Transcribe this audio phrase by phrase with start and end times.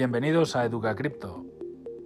[0.00, 1.44] Bienvenidos a Educa Cripto.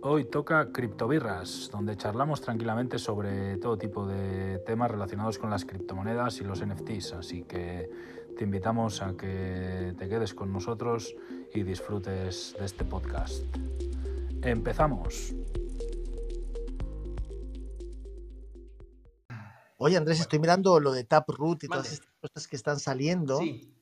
[0.03, 6.41] Hoy toca Criptobirras, donde charlamos tranquilamente sobre todo tipo de temas relacionados con las criptomonedas
[6.41, 7.89] y los NFTs, así que
[8.37, 11.15] te invitamos a que te quedes con nosotros
[11.55, 13.45] y disfrutes de este podcast.
[14.43, 15.33] Empezamos.
[19.77, 23.39] Oye, Andrés, estoy mirando lo de Taproot y todas estas cosas que están saliendo.
[23.39, 23.74] Sí.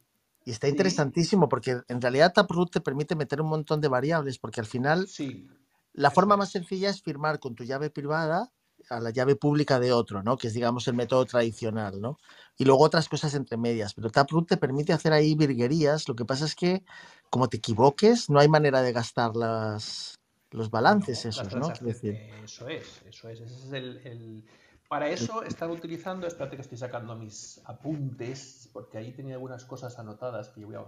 [0.45, 4.61] Y está interesantísimo porque en realidad Taproot te permite meter un montón de variables porque
[4.61, 5.49] al final Sí.
[5.93, 8.51] la forma más sencilla es firmar con tu llave privada
[8.91, 10.37] a la llave pública de otro, ¿no?
[10.37, 12.19] Que es, digamos, el método tradicional, ¿no?
[12.59, 13.95] Y luego otras cosas entre medias.
[13.95, 16.09] Pero Taproot te permite hacer ahí virguerías.
[16.09, 16.83] Lo que pasa es que,
[17.31, 20.17] como te equivoques, no hay manera de gastar las,
[20.51, 21.69] los balances No, esos, ¿no?
[21.81, 22.15] Decir.
[22.45, 23.41] Eso es, eso es.
[23.41, 24.45] Ese es el, el-
[24.93, 29.99] Para eso están utilizando, espérate que estoy sacando mis apuntes, porque ahí tenía algunas cosas
[29.99, 30.85] anotadas que yo voy a...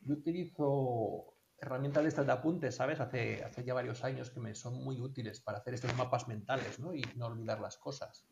[0.00, 2.98] Yo utilizo herramientas de estas de apuntes, ¿sabes?
[2.98, 6.78] Hace, hace ya varios años que me son muy útiles para hacer estos mapas mentales,
[6.78, 6.94] ¿no?
[6.94, 8.24] Y no olvidar las cosas.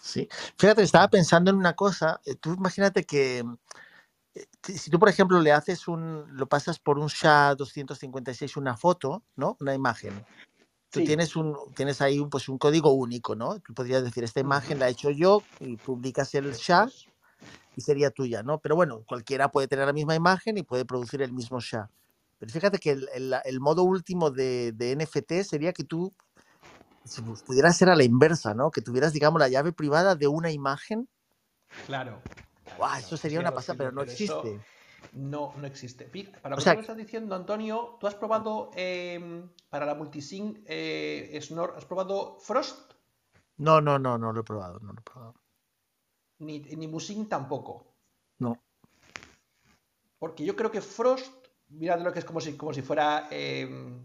[0.00, 0.28] sí.
[0.56, 2.20] Fíjate, estaba pensando en una cosa.
[2.24, 3.42] eh, Tú imagínate que
[4.36, 9.24] eh, si tú, por ejemplo, le haces un, lo pasas por un SHA-256 una foto,
[9.34, 9.56] ¿no?
[9.58, 10.24] Una imagen.
[10.92, 11.06] Tú Sí.
[11.06, 13.58] tienes un, tienes ahí un, pues un código único, ¿no?
[13.60, 16.86] Tú podrías decir, esta imagen la he hecho yo y publicas el SHA
[17.74, 18.58] y sería tuya, ¿no?
[18.58, 21.88] Pero bueno, cualquiera puede tener la misma imagen y puede producir el mismo SHA.
[22.38, 26.12] Pero fíjate que el, el- el modo último de, de NFT sería que tú
[27.06, 28.70] si pu- pudieras ser a la inversa, ¿no?
[28.70, 31.08] Que tuvieras, digamos, la llave privada de una imagen.
[31.86, 32.20] Claro.
[32.76, 34.60] claro, Eso sería una pasada, pero no pero eso existe.
[35.14, 36.04] No, no existe.
[36.42, 40.58] Para lo que sea, me estás diciendo, Antonio, ¿tú has probado em, para la multisync
[40.66, 42.92] eh, Snor, ¿has probado Frost?
[43.58, 45.34] no, no, no, no lo he probado, no lo he probado.
[46.38, 47.94] Ni, ni Musync tampoco.
[48.38, 48.58] No.
[50.18, 54.00] Porque yo creo que Frost, mirad lo que es como si, como si fuera em,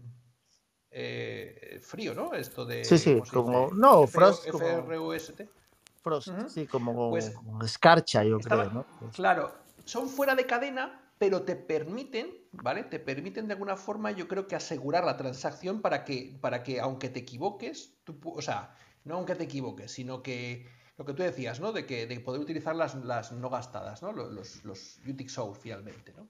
[0.90, 2.32] eh, frío, ¿no?
[2.34, 2.84] Esto de.
[2.84, 3.70] Sí, sí, ¿cómo se como.
[3.72, 4.46] No, F- Frost.
[4.46, 5.48] F-R-O-S-T.
[6.48, 8.86] Sí, como, Pues como escarcha, yo creo, ¿no?
[9.12, 9.52] Claro,
[9.88, 12.84] son fuera de cadena, pero te permiten, ¿vale?
[12.84, 16.78] Te permiten de alguna forma, yo creo que asegurar la transacción para que, para que
[16.78, 20.66] aunque te equivoques, tú o sea, no aunque te equivoques, sino que
[20.98, 21.72] lo que tú decías, ¿no?
[21.72, 24.12] De que de poder utilizar las, las no gastadas, ¿no?
[24.12, 26.28] Los, los, los UTXO finalmente, ¿no?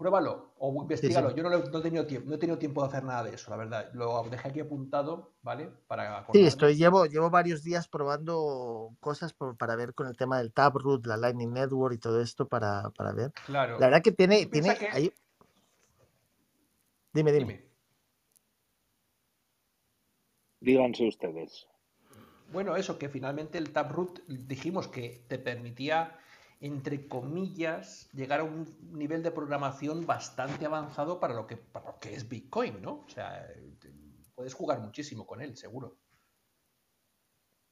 [0.00, 0.80] Pruébalo o sí, sí.
[0.80, 1.36] investigalo.
[1.36, 3.34] Yo no, lo- no he tenido tiempo, no he tenido tiempo de hacer nada de
[3.34, 3.90] eso, la verdad.
[3.92, 5.70] Lo dejé aquí apuntado, ¿vale?
[5.86, 10.38] Para Sí, estoy, llevo, llevo varios días probando cosas por- para ver con el tema
[10.38, 13.30] del Taproot, la Lightning Network y todo esto para, para ver.
[13.36, 13.78] La Claro.
[13.78, 14.88] verdad que tiene, tiene, que...
[14.88, 15.12] ahí,
[17.12, 17.46] dime, dime.
[17.46, 17.70] Dime.
[20.60, 21.66] Díganse ustedes.
[22.50, 26.16] Bueno, eso, que finalmente el Taproot dijimos que te permitía,
[26.60, 31.98] entre comillas, llegar a un nivel de programación bastante avanzado para lo que, para lo
[31.98, 33.04] que es Bitcoin, ¿no?
[33.06, 33.46] O sea,
[33.80, 33.92] te-
[34.34, 35.98] puedes jugar muchísimo con él, seguro.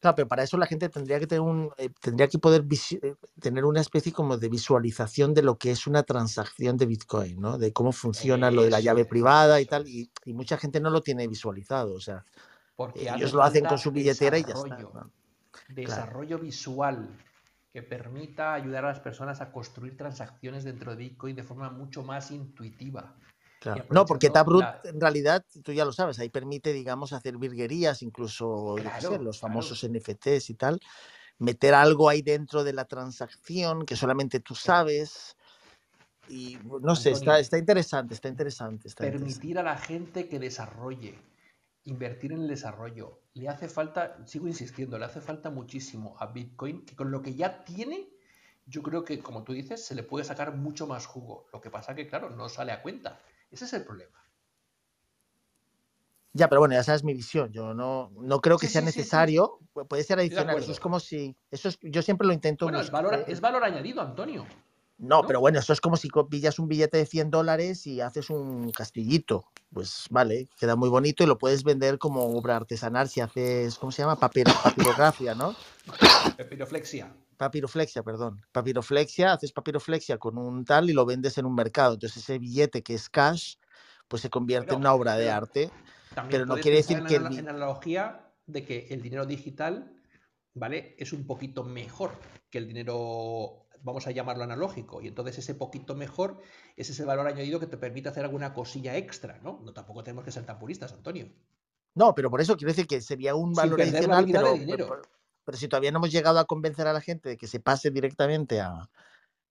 [0.00, 2.64] Claro, pero para eso la gente tendría que tener un, eh, tendría que poder
[3.02, 7.40] eh, tener una especie como de visualización de lo que es una transacción de Bitcoin,
[7.40, 7.58] ¿no?
[7.58, 10.78] De cómo funciona lo de la llave privada y eso tal, y, y mucha gente
[10.80, 12.24] no lo tiene visualizado, o sea,
[12.76, 15.10] Porque ellos lo hacen con su billetera y ya está, desarrollo, ¿no?
[15.50, 15.74] Claro.
[15.74, 17.08] desarrollo visual
[17.78, 22.02] que permita ayudar a las personas a construir transacciones dentro de Bitcoin de forma mucho
[22.02, 23.14] más intuitiva
[23.60, 23.84] Claro.
[23.90, 24.80] No, porque Taproot la...
[24.84, 29.52] en realidad, tú ya lo sabes, ahí permite, digamos, hacer virguerías, incluso, sé, los claro.
[29.52, 30.80] famosos NFTs y tal,
[31.38, 35.36] meter algo ahí dentro de la transacción que solamente tú sabes.
[36.28, 39.34] Y no sé, está, Antonio, está interesante, está interesante, está interesante.
[39.34, 41.18] permitir a la gente que desarrolle,
[41.88, 43.20] invertir en el desarrollo.
[43.34, 47.34] Le hace falta, sigo insistiendo, le hace falta muchísimo a Bitcoin, que con lo que
[47.34, 48.08] ya tiene,
[48.66, 51.46] yo creo que, como tú dices, se le puede sacar mucho más jugo.
[51.52, 53.18] Lo que pasa que, claro, no sale a cuenta.
[53.50, 54.18] Ese es el problema.
[56.34, 57.50] Ya, pero bueno, ya sabes mi visión.
[57.52, 59.58] Yo no, no creo que Sí, sea sí, sí, sí, necesario.
[59.74, 60.58] pu- Puede ser adicional.
[60.58, 61.34] Eso es como si.
[61.50, 64.44] Eso es, yo siempre lo intento Bueno, es valor, es valor añadido, Antonio,
[64.98, 68.30] No, pero bueno, eso es como si pillas un billete de 100 dólares y haces
[68.30, 69.44] un castillito.
[69.72, 73.92] Pues vale, queda muy bonito y lo puedes vender como obra artesanal si haces, ¿cómo
[73.92, 74.16] se llama?
[74.16, 75.54] Papiro- papirografía, ¿no?
[76.36, 77.14] Papiroflexia.
[77.36, 78.42] Papiroflexia, perdón.
[78.50, 81.94] Papiroflexia, haces papiroflexia con un tal y lo vendes en un mercado.
[81.94, 83.54] Entonces ese billete que es cash,
[84.08, 85.70] pues se convierte en una obra de arte.
[86.30, 88.88] Pero no quiere decir en que la, el, ana- bi- en la analogía de que
[88.90, 89.92] el dinero digital,
[90.54, 90.96] ¿vale?
[90.98, 92.10] Es un poquito mejor
[92.50, 95.02] que el dinero, vamos a llamarlo analógico.
[95.02, 96.40] Y entonces ese poquito mejor
[96.76, 99.60] es ese valor añadido que te permite hacer alguna cosilla extra, ¿no?
[99.64, 101.28] No tampoco tenemos que ser tan puristas, Antonio.
[101.94, 104.86] No, pero por eso quiero decir que sería un valor adicional, pero, de dinero.
[104.88, 105.02] pero,
[105.44, 107.90] pero si todavía no hemos llegado a convencer a la gente de que se pase
[107.90, 108.88] directamente a,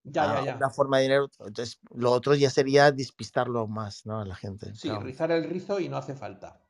[0.04, 0.56] Ya, a ya, ya.
[0.56, 1.30] una forma de dinero.
[1.40, 4.22] Entonces, lo otro ya sería despistarlo más, ¿no?
[4.22, 4.74] A la gente.
[4.76, 5.04] Sí, claro.
[5.04, 6.62] rizar el rizo y no hace falta.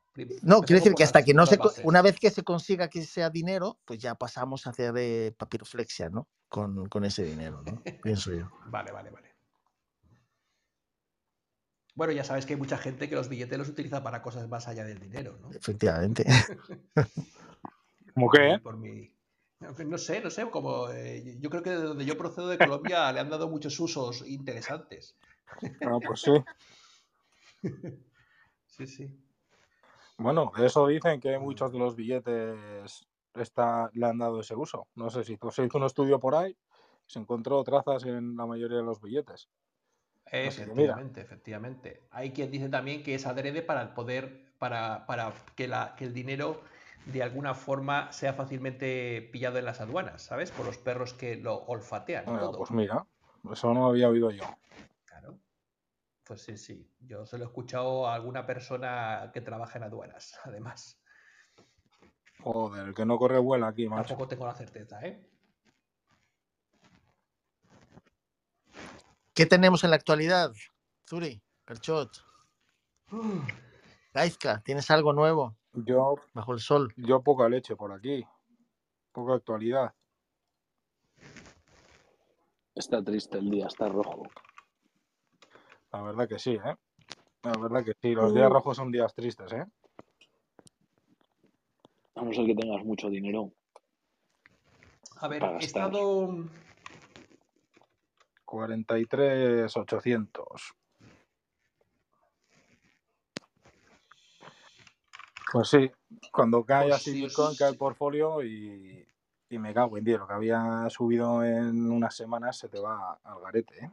[0.42, 3.30] No, quiero decir que hasta que no se, una vez que se consiga que sea
[3.30, 6.28] dinero, pues ya pasamos a hacer eh, papiroflexia, ¿no?
[6.48, 7.82] Con, con ese dinero, ¿no?
[8.02, 8.50] Pienso yo.
[8.66, 9.28] Vale, vale, vale.
[11.94, 14.68] Bueno, ya sabes que hay mucha gente que los billetes los utiliza para cosas más
[14.68, 15.50] allá del dinero, ¿no?
[15.50, 16.24] Efectivamente.
[18.14, 18.60] ¿Cómo qué?
[18.62, 19.12] Por mi...
[19.60, 23.10] No sé, no sé, como eh, yo creo que de donde yo procedo de Colombia
[23.12, 25.16] le han dado muchos usos interesantes.
[25.82, 26.32] Ah, pues sí.
[28.66, 29.27] Sí, sí.
[30.18, 34.88] Bueno, eso dicen que muchos de los billetes está, le han dado ese uso.
[34.96, 36.56] No sé si se hizo un estudio por ahí,
[37.06, 39.48] se encontró trazas en la mayoría de los billetes.
[40.30, 42.02] Efectivamente, efectivamente.
[42.10, 46.04] Hay quien dice también que es adrede para el poder, para, para que, la, que
[46.04, 46.60] el dinero
[47.06, 50.50] de alguna forma sea fácilmente pillado en las aduanas, ¿sabes?
[50.50, 52.58] Por los perros que lo olfatean Ah, todo.
[52.58, 53.06] pues mira,
[53.50, 54.44] eso no había oído yo.
[56.28, 56.86] Pues sí, sí.
[57.00, 61.00] Yo se lo he escuchado a alguna persona que trabaja en aduanas, además.
[62.40, 64.08] Joder, el que no corre vuela aquí, macho.
[64.08, 65.26] Tampoco tengo la certeza, ¿eh?
[69.34, 70.52] ¿Qué tenemos en la actualidad?
[71.08, 72.10] Zuri, Perchot,
[74.12, 76.92] Gaizka, ¿tienes algo nuevo Yo, bajo el sol?
[76.96, 78.22] yo poca leche por aquí.
[79.12, 79.94] Poca actualidad.
[82.74, 84.24] Está triste el día, está rojo.
[85.92, 86.76] La verdad que sí, ¿eh?
[87.42, 88.14] La verdad que sí.
[88.14, 89.64] Los días rojos son días tristes, ¿eh?
[92.14, 93.50] A no ser que tengas mucho dinero.
[95.20, 96.44] A ver, he estado.
[98.44, 100.74] 43,800.
[105.52, 105.90] Pues sí,
[106.30, 109.08] cuando cae Pues así sí, Bitcoin, cae el portfolio y,
[109.48, 110.20] y me cago en Dios.
[110.20, 113.90] Lo que había subido en unas semanas se te va al garete, ¿eh?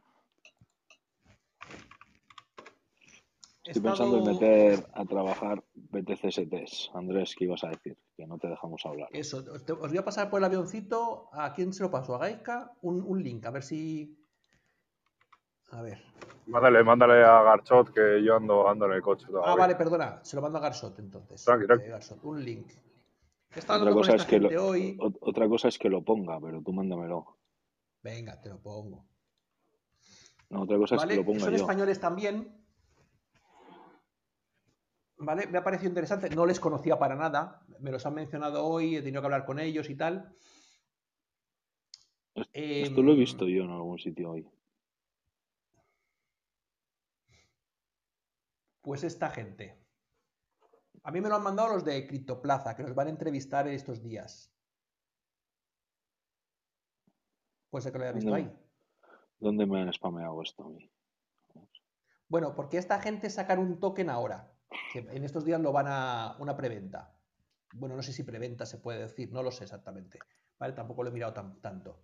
[3.65, 6.91] Estoy pensando en meter a trabajar BTCSTs.
[6.93, 7.97] Andrés, ¿qué ibas a decir?
[8.15, 9.09] Que no te dejamos hablar.
[9.11, 11.29] Eso, os te- os voy a pasar por el avioncito.
[11.33, 12.15] ¿A quién se lo paso?
[12.15, 12.71] ¿A Gaika?
[12.81, 14.15] Un, un link, a ver si.
[15.71, 15.99] A ver.
[16.45, 19.51] Mándale, mándale a Garchot que yo ando, ando en el coche todavía.
[19.53, 20.23] Ah, vale, perdona.
[20.23, 21.43] Se lo mando a Garsot entonces.
[21.43, 21.85] Tranqui, tranqui.
[21.89, 22.67] Eh, un link.
[23.67, 24.97] Otra cosa, es que lo, hoy.
[24.99, 27.37] otra cosa es que lo ponga, pero tú mándamelo.
[28.03, 29.07] Venga, te lo pongo.
[30.49, 31.55] No, otra cosa es que lo ponga Son yo.
[31.57, 32.64] españoles también.
[35.25, 35.47] ¿Vale?
[35.47, 36.29] Me ha parecido interesante.
[36.29, 37.61] No les conocía para nada.
[37.79, 40.35] Me los han mencionado hoy, he tenido que hablar con ellos y tal.
[42.35, 44.47] Es- Em, Esto lo he visto yo en algún sitio hoy.
[48.81, 49.81] Pues esta gente.
[51.03, 54.01] A mí me lo han mandado los de Criptoplaza, que nos van a entrevistar estos
[54.03, 54.51] días.
[57.69, 58.49] Puede ser que lo haya visto ¿Dónde?
[58.49, 58.59] ahí.
[59.39, 60.89] ¿Dónde me han spameado esto a mí?
[62.27, 64.51] Bueno, porque esta gente sacan un token ahora.
[64.91, 67.13] Que en estos días lo van a una preventa.
[67.73, 70.19] Bueno, no sé si preventa se puede decir, no lo sé exactamente.
[70.57, 70.73] ¿Vale?
[70.73, 72.01] Tampoco lo he mirado tan- tanto.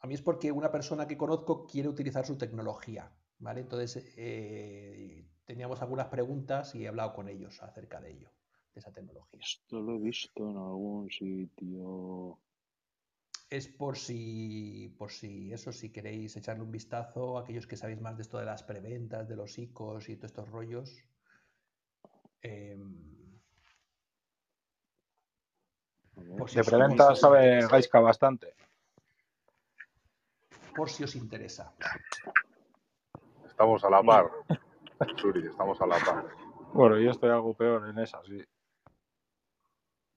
[0.00, 3.60] A mí es porque una persona que conozco quiere utilizar su tecnología, ¿vale?
[3.60, 8.30] Entonces, eh, teníamos algunas preguntas y he hablado con ellos acerca de ello,
[8.74, 9.40] de esa tecnología.
[9.42, 12.38] Esto lo he visto en algún sitio.
[13.50, 18.14] Es por si, por si eso, si queréis echarle un vistazo, aquellos que sabéis más
[18.16, 21.02] de esto de las preventas, de los ICOs y todos estos rollos.
[22.42, 22.94] Em,
[26.36, 27.68] por si De os- preventa sabe interesa.
[27.68, 28.54] Gaiska bastante.
[30.76, 31.74] Por si os interesa.
[33.46, 34.30] Estamos a la par.
[35.16, 36.26] Suri, estamos a la par.
[36.74, 38.44] Bueno, yo estoy algo peor en esa, sí.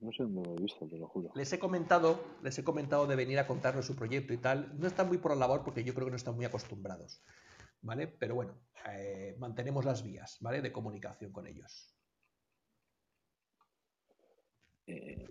[0.02, 1.30] No sé dónde lo he visto, te lo juro.
[1.34, 2.10] Les he comentado,
[2.42, 4.78] les he comentado de venir a contarnos su proyecto y tal.
[4.78, 7.22] No están muy por la labor porque yo creo que no están muy acostumbrados.
[7.82, 8.06] ¿Vale?
[8.08, 8.54] Pero bueno,
[8.90, 10.60] eh, mantenemos las vías, ¿vale?
[10.60, 11.94] De comunicación con ellos.
[14.86, 15.28] Eh,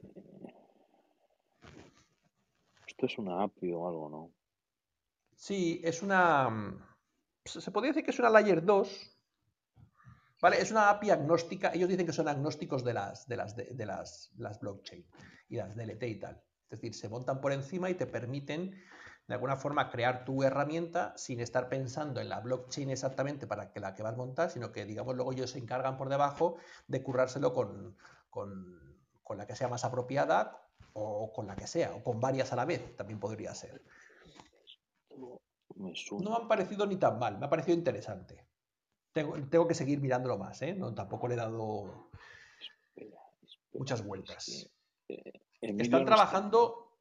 [2.88, 4.32] Esto es una API o algo, ¿no?
[5.36, 6.50] Sí, es una.
[6.50, 6.84] mm,
[7.46, 9.18] Se se podría decir que es una Layer 2.
[10.42, 10.60] ¿Vale?
[10.60, 11.72] Es una API agnóstica.
[11.74, 15.06] Ellos dicen que son agnósticos de las, de las, de, de las, las blockchain
[15.50, 16.42] y las DLT y tal.
[16.64, 18.72] Es decir, se montan por encima y te permiten
[19.28, 23.80] de alguna forma crear tu herramienta sin estar pensando en la blockchain exactamente para que
[23.80, 26.58] la que vas a montar, sino que digamos luego ellos se encargan por debajo
[26.88, 27.96] de currárselo con,
[28.30, 32.52] con, con la que sea más apropiada o con la que sea, o con varias
[32.52, 33.82] a la vez, también podría ser.
[35.76, 38.51] No me han parecido ni tan mal, me ha parecido interesante.
[39.14, 40.74] Tengo, tengo que seguir mirándolo más, ¿eh?
[40.74, 42.10] No, tampoco le he dado
[42.60, 44.70] Espera, espera, muchas vueltas.
[45.10, 46.98] eh, Emilio Están trabajando,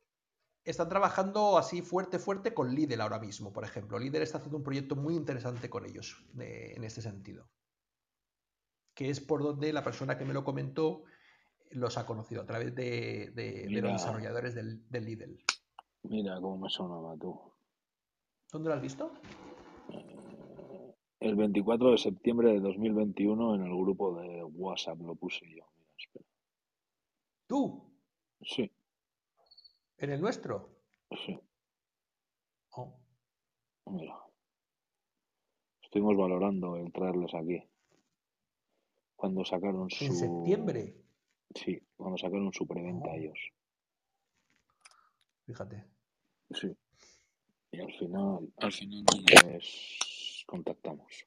[0.65, 3.99] están trabajando así fuerte, fuerte con Lidl ahora mismo, por ejemplo.
[3.99, 7.49] Lidl está haciendo un proyecto muy interesante con ellos de- en este sentido.
[8.95, 11.05] Que es por donde la persona que me lo comentó
[11.71, 15.45] los ha conocido, a través de, de- los desarrolladores del, del Lidl.
[16.03, 17.41] Mira cómo me sonaba tú.
[18.51, 19.13] ¿Dónde lo has visto?
[21.21, 25.65] El 24 de septiembre de 2021 en el grupo de WhatsApp lo puse yo.
[25.77, 26.25] Mira, espera.
[27.47, 27.93] ¿Tú?
[28.43, 28.71] Sí,
[29.99, 30.71] ¿En el nuestro?
[31.27, 31.39] sí,
[32.73, 32.95] Oh,
[33.87, 34.17] mira.
[35.83, 37.63] Estuvimos valorando el traerles aquí.
[39.17, 40.05] Cuando sacaron su...
[40.05, 40.97] ¿En septiembre?
[41.55, 43.15] Sí, cuando sacaron su preventa Oh.
[43.17, 43.39] ellos.
[45.47, 45.85] Fíjate.
[46.53, 46.75] Sí.
[47.73, 49.05] Y al final, al final
[49.45, 49.99] les
[50.51, 51.27] contactamos.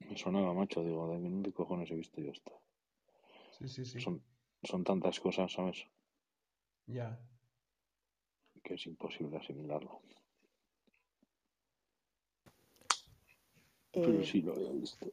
[0.00, 2.52] Me sonaba, macho, digo, ¿de dónde cojones he visto yo esto?
[3.58, 4.00] Sí, sí, sí.
[4.00, 4.20] Son,
[4.64, 5.86] son tantas cosas, ¿sabes?
[6.86, 7.18] Ya.
[8.64, 10.02] Que es imposible asimilarlo.
[13.92, 15.06] Pero Eh, sí lo había visto.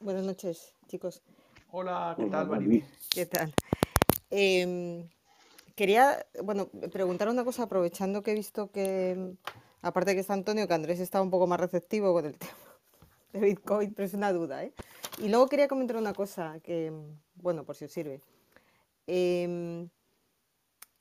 [0.00, 1.22] buenas noches, chicos.
[1.70, 2.48] Hola, ¿qué Hola, tal.
[2.48, 2.82] Maribí?
[3.10, 3.52] ¿Qué tal?
[4.30, 5.08] Em,
[5.76, 9.36] quería, bueno, preguntar una cosa, aprovechando que he visto que, em,
[9.82, 12.56] aparte que está Antonio, que Andrés está un poco más receptivo con el tema
[13.32, 14.72] de Bitcoin, pero es una duda, ¿eh?
[15.18, 18.20] Y luego quería comentar una cosa que, em, bueno, por si os sirve.
[19.06, 19.88] Em,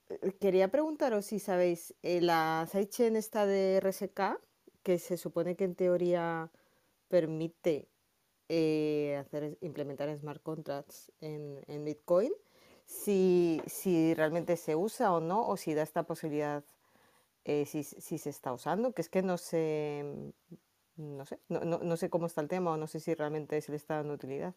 [0.10, 4.40] eh, quería preguntaros si sabéis, eh, la sidechain esta de RSK,
[4.84, 6.52] que se supone que en teoría
[7.08, 7.88] permite
[8.50, 12.32] eh, hacer, implementar smart contracts en, en Bitcoin,
[12.86, 16.64] si, si realmente se usa o no, o si da esta posibilidad,
[17.46, 20.04] eh, si, si se está usando, que es que no sé,
[20.98, 23.14] mm, no sé, no, no- no sé cómo está el tema o no sé si
[23.16, 24.56] realmente se le está dando utilidad.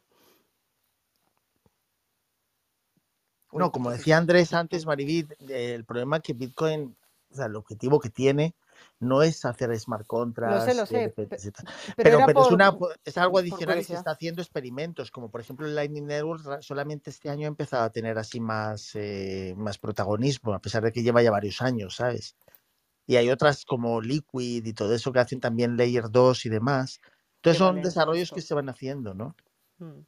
[3.52, 6.97] No, como sí, decía Andrés antes, eh, el problema es que Bitcoin,
[7.30, 8.54] o sea, el objetivo que tiene
[9.00, 11.08] no es hacer smart Lo sé, contracts, lo sé,
[11.52, 11.66] tal.
[11.97, 12.76] pero es, una,
[13.16, 17.30] algo adicional y se está haciendo experimentos, como por ejemplo el Lightning Network solamente este
[17.30, 21.23] año ha empezado a tener así más, eh, más protagonismo, a pesar de que lleva
[21.23, 22.37] ya varios años, ¿sabes?
[23.06, 27.00] Y hay otras como Liquid y todo eso que hacen también Layer 2 y demás.
[27.37, 29.35] Entonces son desarrollos que se van haciendo, ¿no?
[29.78, 30.00] Mm.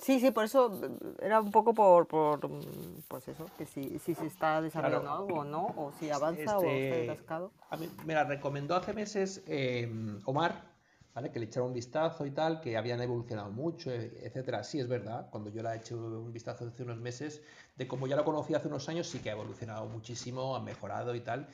[0.00, 3.98] Sí, sí, por eso mm, era un poco por, por mm, pues eso, que si,
[3.98, 5.22] si se está desarrollando Claro.
[5.24, 7.52] algo o no, o si avanza o está Este, atascado.
[7.70, 9.88] a mí me la recomendó hace meses eh,
[10.24, 10.62] Omar,
[11.14, 11.30] ¿vale?
[11.30, 14.64] Que le echara un vistazo y tal, que habían evolucionado mucho, e- etcétera.
[14.64, 17.42] Sí, es verdad, cuando yo la he hecho un vistazo hace unos meses,
[17.76, 21.14] de como ya lo conocí hace unos años, sí que ha evolucionado muchísimo, ha mejorado
[21.14, 21.46] y tal.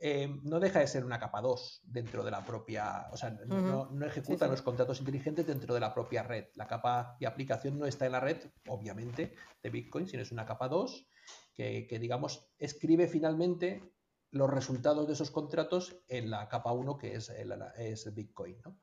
[0.00, 3.90] Eh, no deja de ser una capa 2 dentro de la propia, o sea, no,
[3.90, 4.50] no- ejecuta sí.
[4.52, 6.46] los contratos inteligentes dentro de la propia red.
[6.54, 8.38] La capa y aplicación no está en la red,
[8.68, 11.08] obviamente, de Bitcoin, sino es una capa 2
[11.52, 13.82] que, que, digamos, escribe finalmente
[14.30, 18.60] los resultados de esos contratos en la capa 1, que es, el, es Bitcoin.
[18.64, 18.78] ¿no?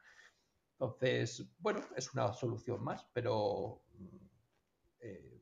[0.74, 3.84] Entonces, bueno, es una solución más, pero
[5.00, 5.41] eh,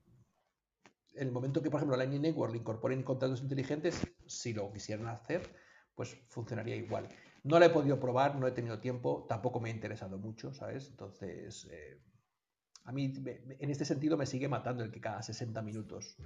[1.16, 5.08] en el momento que, por ejemplo, Lightning Network le incorporen contratos inteligentes, si lo quisieran
[5.08, 5.50] hacer,
[5.96, 7.10] pues funcionaría igual.
[7.44, 10.90] No la he podido probar, no he tenido tiempo, tampoco me ha interesado mucho, ¿sabes?
[10.90, 12.00] Entonces, eh,
[12.86, 13.14] a mí
[13.60, 16.18] en este sentido me sigue matando el que cada 60 minutos,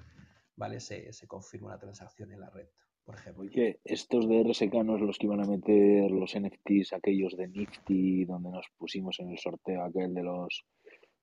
[0.56, 0.80] ¿vale?
[0.80, 2.68] Se, se confirma una transacción en la red,
[3.04, 3.50] por ejemplo.
[3.84, 8.26] Estos de RSK no es los que iban a meter los NFTs, aquellos de Nifty,
[8.26, 10.66] donde nos pusimos en el sorteo aquel de los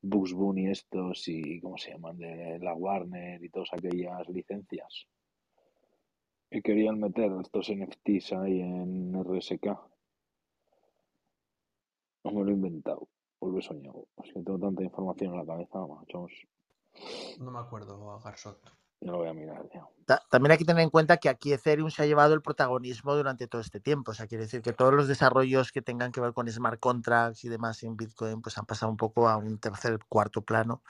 [0.06, 2.18] Bugs Bunny estos y, ¿cómo se llaman?
[2.18, 5.06] De la Warner y todas aquellas licencias.
[6.50, 9.66] Y querían meter estos NFTs ahí en RSK.
[12.24, 13.08] No me lo he inventado,
[13.40, 14.06] o lo he soñado.
[14.22, 16.32] Es que tengo tanta información en la cabeza, machos.
[17.40, 18.60] No me acuerdo, Garzot.
[19.00, 19.86] No lo voy a mirar, ya.
[20.06, 23.14] Ta- También hay que tener en cuenta que aquí Ethereum se ha llevado el protagonismo
[23.14, 24.12] durante todo este tiempo.
[24.12, 27.44] O sea, quiere decir que todos los desarrollos que tengan que ver con smart contracts
[27.44, 30.82] y demás en Bitcoin, pues han pasado un poco a un tercer, cuarto plano,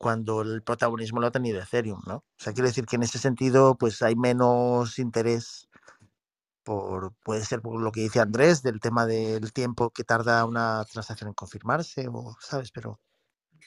[0.00, 2.16] cuando el protagonismo lo ha tenido Ethereum, ¿no?
[2.16, 5.68] O sea, quiere decir que en ese sentido, pues hay menos interés
[6.62, 10.82] por, puede ser por lo que dice Andrés, del tema del tiempo que tarda una
[10.90, 12.72] transacción en confirmarse, o, ¿sabes?
[12.72, 12.98] Pero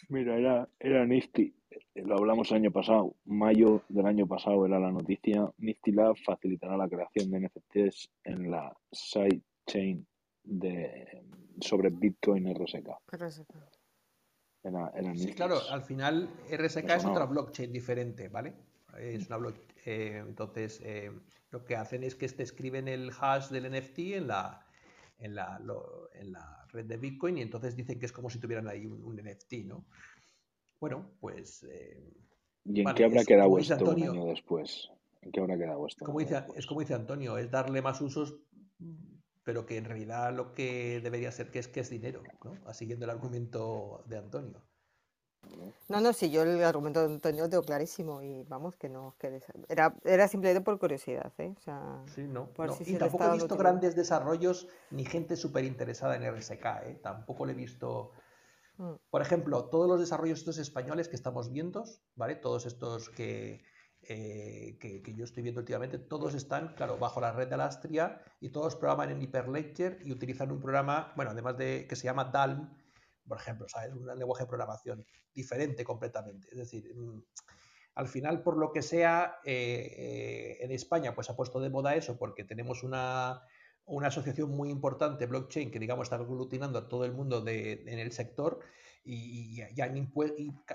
[0.10, 1.54] Mira, era, era Nifty.
[1.70, 3.16] Eh, Lo hablamos el año pasado.
[3.26, 5.52] Mayo del año pasado era la noticia.
[5.60, 10.08] Nifty Lab facilitará la creación de NFTs en la sidechain
[10.44, 11.24] de,
[11.62, 12.90] sobre Bitcoin RSK.
[13.12, 13.83] RSK.
[14.64, 18.54] Era, Sí, claro, al final RSK es otra blockchain diferente, ¿vale?
[18.98, 20.16] Es una blockchain.
[20.28, 21.12] entonces, eh,
[21.52, 24.66] lo que hacen es que te escriben el hash del NFT en la,
[25.20, 28.40] en la, lo- en la red de Bitcoin y entonces dicen que es como si
[28.40, 29.86] tuvieran ahí un, un NFT, ¿no?
[30.80, 31.64] bueno, pues...
[31.64, 32.14] eh,
[32.66, 34.90] ¿Y en qué habrá es quedado esto un Antonio, año después?
[35.22, 38.36] ¿En qué habrá quedado esto como es como dice Antonio, es darle más usos,
[39.44, 42.74] pero que en realidad lo que debería ser que es que es dinero, ¿no?
[42.74, 44.62] Siguiendo el argumento de Antonio.
[45.90, 49.16] No, no, sí, yo el argumento de Antonio lo tengo clarísimo y vamos, que no,
[49.20, 51.54] que des- era, era simplemente por curiosidad, ¿eh?
[51.58, 52.74] O sea, Sí, no, por no.
[52.74, 57.00] si Y tampoco he visto grandes desarrollos ni gente súper interesada en RSK, ¿eh?
[57.04, 58.12] Tampoco le he visto...
[58.78, 58.94] Mm.
[59.12, 61.84] Por ejemplo, todos los desarrollos estos españoles que estamos viendo,
[62.16, 62.36] ¿vale?
[62.36, 63.62] Todos estos que,
[64.08, 68.22] eh, que, que yo estoy viendo últimamente, todos están, claro, bajo la red de Alastria
[68.40, 72.26] y todos programan en Hyperledger y utilizan un programa, bueno, además de que se llama
[72.26, 72.70] Dalm,
[73.28, 73.94] por ejemplo, ¿sabes?
[73.94, 76.48] Un lenguaje de programación diferente completamente.
[76.52, 77.24] Es decir, mm,
[77.96, 81.96] al final, por lo que sea, eh, eh, en España pues ha puesto de moda
[81.96, 83.44] eso porque tenemos una,
[83.86, 88.00] una asociación muy importante, blockchain, que digamos está aglutinando a todo el mundo de- en
[88.00, 88.60] el sector
[89.04, 90.12] y, y han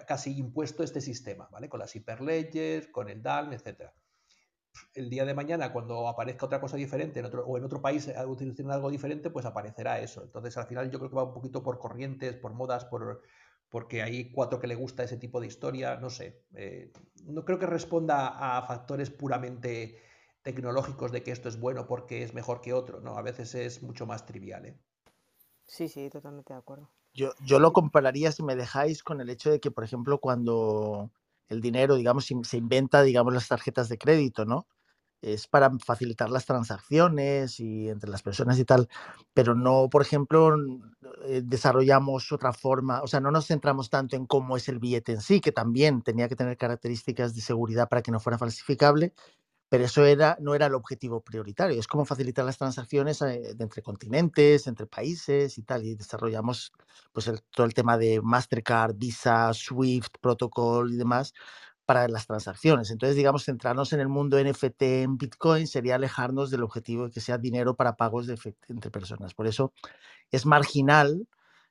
[0.07, 1.69] casi impuesto este sistema, ¿vale?
[1.69, 3.95] Con las hiperledgers, con el DALM, etcétera.
[4.95, 8.07] El día de mañana, cuando aparezca otra cosa diferente en otro, o en otro país
[8.09, 10.23] eh, utilizando algo diferente, pues aparecerá eso.
[10.23, 13.23] Entonces, al final, yo creo que va un poquito por corrientes, por modas, por,
[13.71, 16.45] porque hay cuatro que le gusta ese tipo de historia, no sé.
[16.55, 16.93] eh,
[17.25, 19.97] no creo que responda a factores puramente
[20.43, 23.17] tecnológicos de que esto es bueno porque es mejor que otro, ¿no?
[23.19, 24.79] A veces es mucho más trivial, ¿eh?
[25.67, 26.91] Sí, sí, totalmente de acuerdo.
[27.19, 31.11] Yo, yo lo compararía, si me dejáis, con el hecho de que, por ejemplo, cuando
[31.49, 34.69] el dinero, digamos, se inventa, digamos, las tarjetas de crédito, ¿no?
[35.23, 38.89] Es para facilitar las transacciones y entre las personas y tal,
[39.35, 40.57] pero no, por ejemplo,
[41.25, 45.13] eh, desarrollamos otra forma, o sea, no nos centramos tanto en cómo es el billete
[45.13, 49.13] en sí, que también tenía que tener características de seguridad para que no fuera falsificable,
[49.69, 51.79] pero eso era, no era el objetivo prioritario.
[51.79, 55.85] Es como facilitar las transacciones eh, entre continentes, entre países y tal.
[55.85, 56.73] Y desarrollamos
[57.13, 61.35] pues el- todo el tema de Mastercard, Visa, Swift, Protocol y demás
[61.87, 62.91] para las transacciones.
[62.91, 67.21] Entonces, digamos, centrarnos en el mundo NFT, en Bitcoin, sería alejarnos del objetivo de que
[67.21, 68.29] sea dinero para pagos
[68.69, 69.35] entre personas.
[69.35, 69.73] Por eso
[70.31, 71.29] es marginal,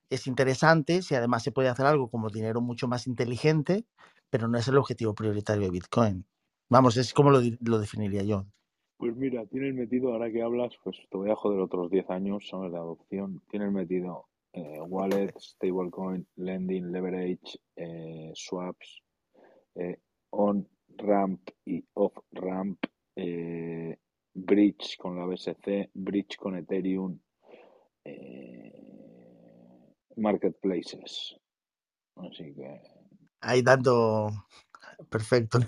[0.09, 3.85] es interesante, si además se puede hacer algo como dinero mucho más inteligente,
[4.29, 6.25] pero no es el objetivo prioritario de Bitcoin.
[6.69, 8.45] Vamos, es como lo, lo definiría yo.
[8.97, 12.47] Pues mira, tienen metido, ahora que hablas, pues te voy a joder otros 10 años,
[12.49, 12.71] ¿sabes?
[12.71, 13.41] De adopción.
[13.49, 19.03] Tienen metido eh, wallet, stablecoin, lending, leverage, eh, swaps,
[19.75, 19.99] eh,
[20.31, 22.79] on-ramp y off-ramp,
[23.15, 23.97] eh,
[24.33, 27.19] bridge con la BSC, bridge con Ethereum,
[30.15, 31.35] marketplaces.
[32.15, 32.81] Así que
[33.41, 34.31] Ahí dando
[35.09, 35.59] perfecto.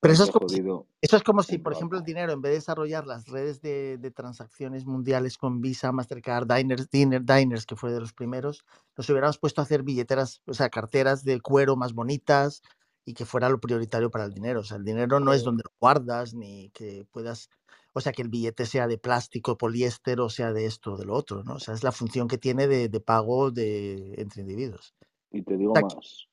[0.00, 0.62] Pero eso es como si,
[1.00, 3.98] eso es como si, por ejemplo, el dinero, en vez de desarrollar las redes de,
[3.98, 8.64] de transacciones mundiales con Visa, Mastercard, Diners, Diner- Diners, que fue de los primeros,
[8.96, 12.62] nos hubiéramos puesto a hacer billeteras, o sea, carteras de cuero más bonitas
[13.04, 14.60] y que fuera lo prioritario para el dinero.
[14.60, 17.48] O sea, el dinero no es donde lo guardas, ni que puedas,
[17.92, 21.06] o sea, que el billete sea de plástico, poliéster, o sea, de esto o de
[21.06, 21.54] lo otro, ¿no?
[21.54, 24.94] O sea, es la función que tiene de, de pago de, entre individuos.
[25.30, 26.27] Y te O digo sea, más,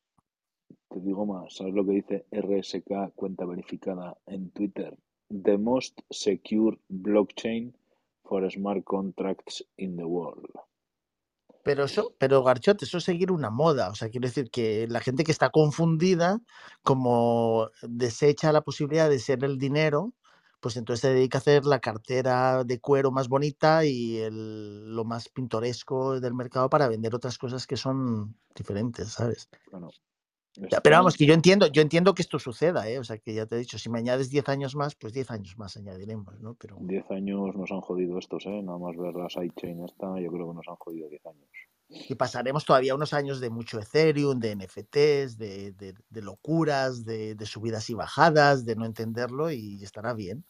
[0.96, 4.98] te digo más, ¿sabes lo que dice RSK, cuenta verificada en Twitter?
[5.30, 7.76] The most secure blockchain
[8.24, 10.50] for smart contracts in the world.
[11.64, 13.90] Pero eso, pero Garchot, eso es seguir una moda.
[13.90, 16.40] O sea, quiero decir que la gente que está confundida,
[16.84, 20.14] como desecha la posibilidad de ser el dinero,
[20.62, 25.06] pues entonces se dedica a hacer la cartera de cuero más bonita y el- lo
[25.06, 29.50] más pintoresco del mercado para vender otras cosas que son diferentes, ¿sabes?
[29.72, 29.90] Bueno,
[30.58, 33.00] Ya, Pero vamos, están, que yo entiendo, yo entiendo que esto suceda, ¿eh?
[33.00, 35.30] O sea, que ya te he dicho, si me añades 10 años más, pues 10
[35.32, 36.56] años más añadiremos, ¿no?
[36.56, 38.62] Pero 10 años nos han jodido estos, ¿eh?
[38.64, 41.50] Nada más ver la sidechain esta, yo creo que nos han jodido 10 años.
[41.88, 47.36] y pasaremos todavía unos años de mucho Ethereum, de NFTs, de, de- de locuras, de,
[47.36, 50.46] de subidas y bajadas, de no entenderlo y estará bien.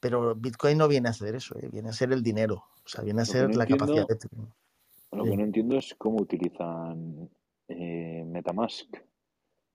[0.00, 1.68] Pero Bitcoin no viene a ser eso, ¿eh?
[1.72, 4.16] viene a ser el dinero, o sea, viene a ser no la capacidad de...
[5.12, 5.36] lo que Sí.
[5.36, 7.28] no entiendo es cómo utilizan
[7.68, 8.96] eh, MetaMask.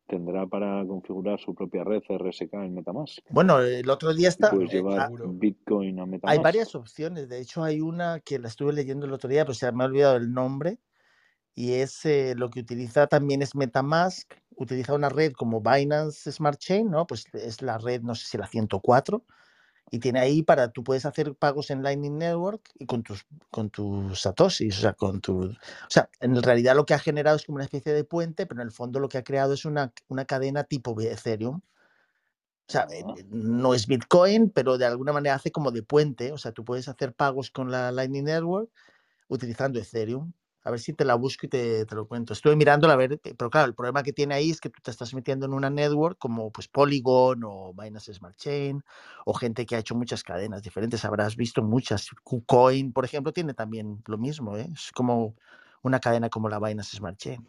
[0.07, 3.19] ¿Tendrá para configurar su propia red RSK en MetaMask?
[3.29, 5.33] Bueno, el otro día está, puedes eh, llevar Seguro.
[5.33, 6.43] Bitcoin a hay MetaMask.
[6.43, 9.71] varias opciones, de hecho hay una que la estuve leyendo el otro día, pero se
[9.71, 10.79] me ha olvidado el nombre,
[11.55, 16.59] y es eh, lo que utiliza también es MetaMask, utiliza una red como Binance Smart
[16.59, 17.07] Chain, ¿no?
[17.07, 19.23] Pues es la red, no sé si la 104,
[19.91, 23.69] y tiene ahí para, tú puedes hacer pagos en Lightning Network y con tus, con
[23.69, 27.45] tus satoshis, o sea, con tu, o sea, en realidad lo que ha generado es
[27.45, 29.93] como una especie de puente, pero en el fondo lo que ha creado es una,
[30.07, 31.61] una cadena tipo Ethereum.
[32.67, 36.31] O sea, eh, no es Bitcoin, pero de alguna manera hace como de puente.
[36.31, 38.71] O sea, tú puedes hacer pagos con la Lightning Network
[39.27, 40.33] utilizando Ethereum.
[40.65, 42.34] A ver si te la busco y te, te lo cuento.
[42.34, 44.91] Estuve mirándola a ver, pero claro, el problema que tiene ahí es que tú te
[44.91, 48.84] estás metiendo en una network como pues Polygon o Binance Smart Chain
[49.25, 51.06] o gente que ha hecho muchas cadenas diferentes.
[51.06, 52.10] Habrás visto muchas.
[52.23, 54.58] KuCoin, por ejemplo, tiene también lo mismo.
[54.58, 54.67] ¿eh?
[54.73, 55.36] Es como
[55.84, 57.47] una cadena como la Binance Smart Chain.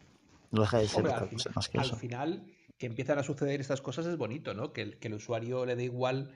[0.51, 1.97] No deja de ser Hombre, otra al cosa final, más que al eso.
[1.97, 2.47] final,
[2.79, 4.73] que empiezan a suceder estas cosas es bonito, ¿no?
[4.73, 6.33] Que el, que el usuario le dé igual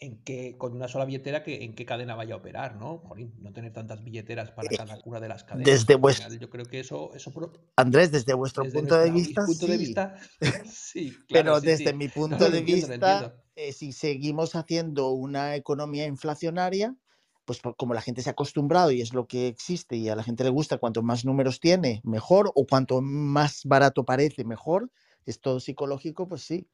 [0.00, 2.98] en qué, con una sola billetera, que en qué cadena vaya a operar, ¿no?
[2.98, 5.86] Jolín, no tener tantas billeteras para Eh, cada una de las cadenas.
[5.86, 9.10] Desde vuestro, final, yo creo que eso, eso pro- Andrés, desde vuestro desde punto de
[9.10, 9.78] vista, punto de sí.
[9.78, 10.16] vista,
[10.66, 11.94] sí, claro, Pero sí, desde sí.
[11.94, 12.60] mi punto no, de
[12.92, 16.96] entiendo, vista, eh, si seguimos haciendo una economía inflacionaria,
[17.44, 20.22] pues como la gente se ha acostumbrado y es lo que existe y a la
[20.22, 24.90] gente le gusta, cuanto más números tiene, mejor, o cuanto más barato parece, mejor,
[25.26, 26.68] es todo psicológico, pues sí.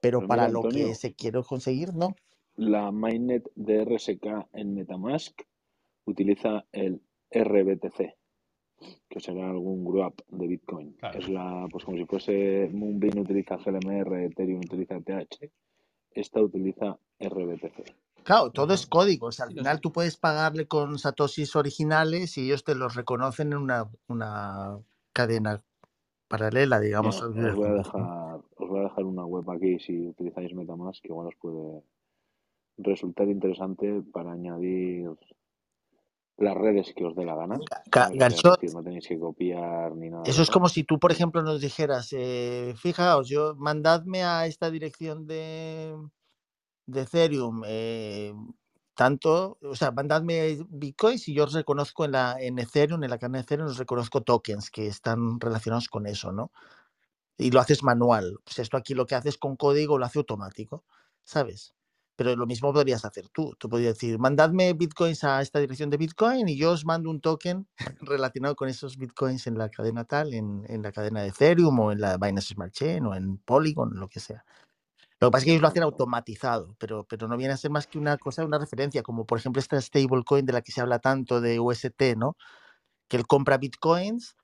[0.00, 2.14] Pero Pues mira, para lo que se quiere conseguir, no.
[2.56, 5.40] La mainnet de RSK en Metamask
[6.04, 8.14] utiliza el RBTC,
[9.08, 10.92] que será algún grub de Bitcoin.
[10.94, 11.18] Claro.
[11.18, 15.50] Es la, pues como si fuese Moonbeam utiliza GLMR, Ethereum utiliza TH,
[16.12, 17.94] esta utiliza RBTC.
[18.22, 19.26] Claro, todo es código.
[19.26, 23.48] O sea, al final tú puedes pagarle con satoshis originales y ellos te los reconocen
[23.52, 24.78] en una, una
[25.12, 25.62] cadena
[26.28, 27.20] paralela, digamos.
[27.34, 31.02] De os voy a dejar, os voy a dejar una web aquí si utilizáis Metamask,
[31.02, 31.82] que igual os puede
[32.78, 35.10] resultar interesante para añadir
[36.38, 37.58] las redes que os dé la gana.
[37.58, 38.10] Ga-
[38.72, 42.08] no tenéis que copiar ni nada eso es como si tú, por ejemplo, nos dijeras,
[42.12, 45.96] eh, fijaos, yo mandadme a esta dirección de,
[46.86, 48.32] de Ethereum eh,
[48.94, 53.18] tanto, o sea, mandadme bitcoins y yo os reconozco en la en Ethereum, en la
[53.18, 56.52] cadena de Ethereum, os reconozco tokens que están relacionados con eso, ¿no?
[57.38, 58.38] Y lo haces manual.
[58.44, 60.84] Pues esto aquí lo que haces con código lo hace automático,
[61.24, 61.74] ¿sabes?
[62.16, 63.54] Pero lo mismo podrías hacer tú.
[63.58, 67.20] Tú podrías decir, mandadme bitcoins a esta dirección de bitcoin y yo os mando un
[67.20, 67.66] token
[68.00, 71.92] relacionado con esos bitcoins en la cadena tal, en, en la cadena de Ethereum o
[71.92, 74.44] en la Binance Smart Chain o en Polygon, lo que sea.
[75.20, 77.70] Lo que pasa es que ellos lo hacen automatizado, pero, pero no viene a ser
[77.70, 80.80] más que una cosa, una referencia, como por ejemplo esta stablecoin de la que se
[80.80, 82.36] habla tanto de UST, ¿no?
[83.08, 84.36] Que él compra bitcoins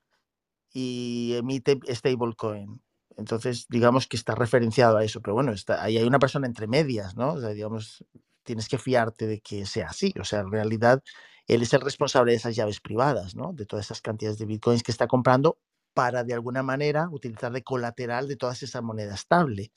[0.73, 2.81] y emite stablecoin.
[3.21, 6.67] Entonces, digamos que está referenciado a eso, pero bueno, está, ahí hay una persona entre
[6.67, 7.33] medias, ¿no?
[7.33, 8.03] O sea, digamos,
[8.43, 10.13] tienes que fiarte de que sea así.
[10.19, 11.01] O sea, en realidad,
[11.47, 13.53] él es el responsable de esas llaves privadas, ¿no?
[13.53, 15.59] De todas esas cantidades de bitcoins que está comprando
[15.93, 19.71] para, de alguna manera, utilizar de colateral de todas esa moneda estable.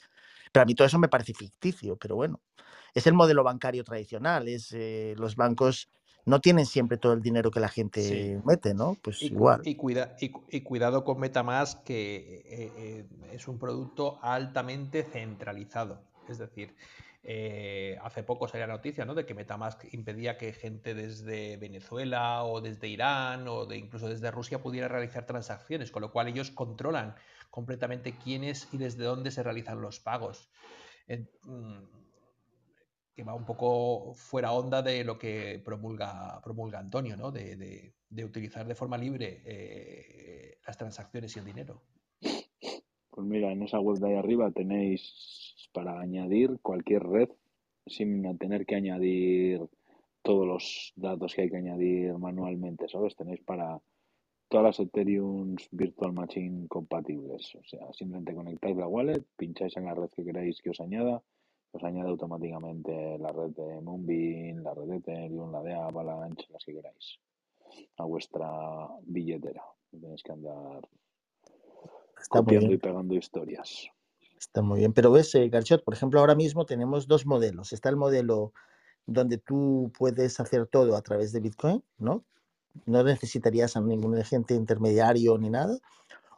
[0.53, 2.41] Pero a mí todo eso me parece ficticio, pero bueno,
[2.95, 5.89] es el modelo bancario tradicional, es eh, los bancos
[6.27, 7.75] no tienen siempre todo el dinero que la Sí.
[7.75, 8.97] gente mete, ¿no?
[9.03, 9.61] Pues Y, igual.
[9.65, 15.03] y, cuida, y, cu- y cuidado con Metamask, que eh, eh, es un producto altamente
[15.03, 16.03] centralizado.
[16.29, 16.75] Es decir,
[17.23, 19.15] eh, hace poco salía la noticia ¿no?
[19.15, 24.31] de que Metamask impedía que gente desde Venezuela o desde Irán o de incluso desde
[24.31, 27.15] Rusia pudiera realizar transacciones, con lo cual ellos controlan
[27.51, 30.49] completamente quiénes y desde dónde se realizan los pagos.
[31.09, 32.04] Mm,
[33.15, 37.31] que va un poco fuera onda de lo que promulga, promulga Antonio, ¿no?
[37.31, 41.83] De, de- de utilizar de forma libre eh, las transacciones y el dinero.
[42.21, 47.29] Pues mira, en esa web de ahí arriba tenéis para añadir cualquier red
[47.87, 49.61] sin tener que añadir
[50.23, 53.17] todos los datos que hay que añadir manualmente, ¿sabes?
[53.17, 53.81] Tenéis para
[54.49, 57.55] todas las Ethereum Virtual Machine compatibles.
[57.57, 61.23] O sea, simplemente conectáis la wallet, pincháis en la red que queráis que os añada,
[61.75, 66.65] os añade automáticamente la red de Moonbeam, la red de Ethereum, la de Avalanche, las
[66.65, 67.19] que queráis,
[67.99, 68.49] a vuestra
[69.03, 69.63] billetera.
[69.91, 70.89] Tenéis que andar
[72.21, 73.89] Está copiando y pegando historias.
[74.39, 74.93] está muy bien.
[74.93, 77.73] Pero ves, eh, Garchot, por ejemplo, ahora mismo tenemos dos modelos.
[77.73, 78.53] Está el modelo
[79.07, 82.25] donde tú puedes hacer todo a través de Bitcoin, ¿no?
[82.87, 85.79] No necesitarías a ningún agente intermediario ni nada.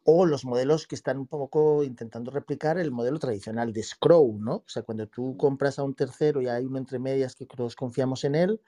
[0.08, 4.56] O los modelos que están un poco intentando replicar el modelo tradicional de Scrow, ¿no?
[4.56, 7.74] O sea, cuando tú compras a un tercero y hay uno entre medias que todos
[7.74, 8.60] confiamos en él,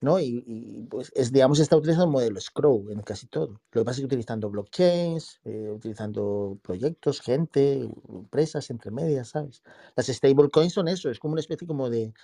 [0.00, 0.20] ¿no?
[0.20, 3.60] Y, y, pues es, digamos, está utilizando el modelo Scrow en casi todo.
[3.72, 9.62] Lo que pasa es que utilizando blockchains, eh, utilizando proyectos, gente, empresas entre medias, ¿sabes?
[9.96, 12.14] Las stablecoins son eso, es como una especie como de,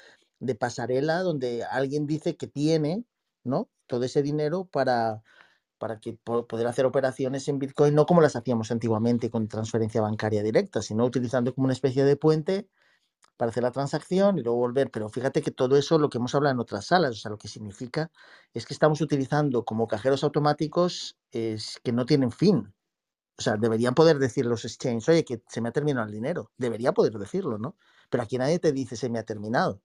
[0.41, 3.05] de pasarela donde alguien dice que tiene,
[3.45, 3.69] ¿no?
[3.87, 5.23] Todo ese dinero para,
[5.79, 10.01] para que po- poder hacer operaciones en Bitcoin, no como las hacíamos antiguamente con transferencia
[10.01, 12.69] bancaria directa, sino utilizando como una especie de puente
[13.37, 14.91] para hacer la transacción y luego volver.
[14.91, 17.39] Pero fíjate que todo eso, lo que hemos hablado en otras salas, o sea, lo
[17.39, 18.11] que significa
[18.55, 22.73] es que estamos utilizando como cajeros automáticos es, que no tienen fin.
[23.39, 26.51] O sea, deberían poder decir los exchanges, oye, que se me ha terminado el dinero.
[26.57, 27.77] Debería poder decirlo, ¿no?
[28.09, 29.83] Pero aquí nadie te dice se me ha terminado.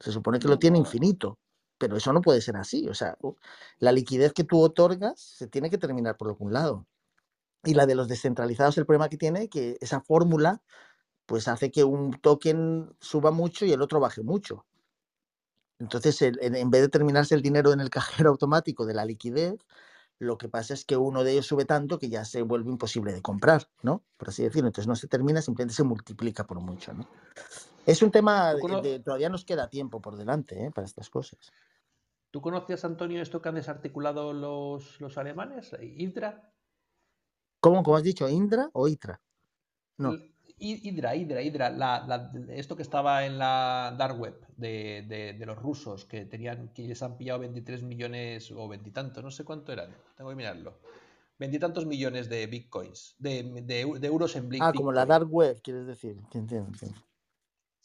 [0.00, 1.38] Se supone que lo tiene infinito.
[1.78, 2.88] Pero eso no puede ser así.
[2.88, 3.16] O sea,
[3.78, 6.86] la liquidez que tú otorgas se tiene que terminar por algún lado.
[7.64, 10.62] Y la de los descentralizados, el problema que tiene que esa fórmula
[11.26, 14.66] pues hace que un token suba mucho y el otro baje mucho.
[15.78, 19.58] Entonces, en vez de terminarse el dinero en el cajero automático de la liquidez,
[20.18, 23.12] lo que pasa es que uno de ellos sube tanto que ya se vuelve imposible
[23.12, 24.04] de comprar, ¿no?
[24.16, 24.68] Por así decirlo.
[24.68, 27.08] Entonces no se termina, simplemente se multiplica por mucho, ¿no?
[27.86, 30.70] Es un tema de, todavía nos queda tiempo por delante ¿eh?
[30.70, 31.52] para estas cosas.
[32.30, 35.70] ¿Tú conocías, Antonio, esto que han desarticulado los, los alemanes?
[35.80, 36.52] ¿Indra?
[37.60, 38.28] ¿Cómo, ¿Cómo has dicho?
[38.28, 39.20] ¿Indra o ITRA?
[39.98, 40.16] No.
[40.56, 46.68] Hydra, Hydra, Hydra, esto que estaba en la dark web de, los rusos que tenían,
[46.72, 50.78] que les han pillado 23 millones o veintitantos, no sé cuánto eran, tengo que mirarlo.
[51.38, 54.70] Veintitantos millones de bitcoins, de, euros en Bitcoin.
[54.70, 56.16] Ah, como la dark web, quieres decir.
[56.32, 56.70] Entiendo,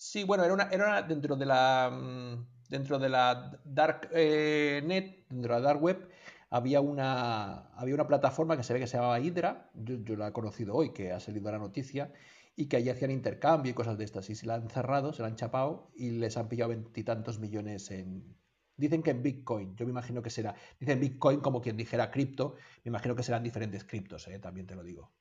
[0.02, 5.28] Sí, bueno, era una, era dentro de la mm, dentro de la dark eh, net,
[5.30, 6.10] dentro de la dark web,
[6.50, 10.30] había una, había una plataforma que se ve que se llamaba Hydra, yo, yo la
[10.30, 12.14] he conocido hoy, que ha salido a la noticia,
[12.56, 14.30] y que allí hacían intercambio y cosas de estas.
[14.30, 17.92] Y se la han cerrado, se la han chapado y les han pillado veintitantos millones
[17.92, 18.38] en...
[18.78, 20.56] Dicen que en Bitcoin, yo me imagino que será.
[20.80, 24.40] Dicen Bitcoin como quien dijera cripto, me imagino que serán diferentes criptos, ¿eh?
[24.40, 25.12] también te lo digo.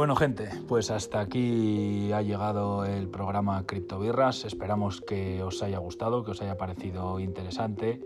[0.00, 4.46] Bueno, gente, pues hasta aquí ha llegado el programa Criptobirras.
[4.46, 8.00] Esperamos que os haya gustado, que os haya parecido interesante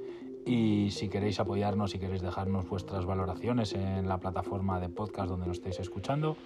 [0.46, 5.46] y si queréis apoyarnos, si queréis dejarnos vuestras valoraciones en la plataforma de podcast donde
[5.46, 6.36] nos estéis escuchando,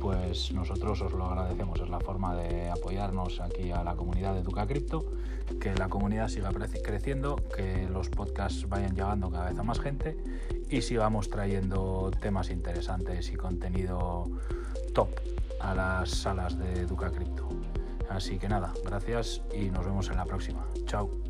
[0.00, 1.80] pues nosotros os lo agradecemos.
[1.80, 5.04] Es la forma de apoyarnos aquí a la comunidad de Duca Cripto,
[5.60, 10.16] que la comunidad siga creciendo, que los podcasts vayan llegando cada vez a más gente
[10.70, 14.24] y sigamos trayendo temas interesantes y contenido
[14.94, 15.08] top
[15.60, 17.48] a las salas de Duca Cripto.
[18.10, 20.64] Así que nada, gracias y nos vemos en la próxima.
[20.86, 21.27] Chao.